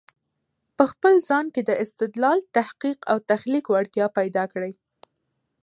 په 0.77 0.83
خپل 0.91 1.13
ځان 1.29 1.45
کې 1.53 1.61
د 1.69 1.71
استدلال، 1.83 2.39
تحقیق 2.57 2.99
او 3.11 3.17
تخليق 3.31 3.65
وړتیا 3.69 4.05
پیدا 4.17 4.43
کړی 4.53 4.73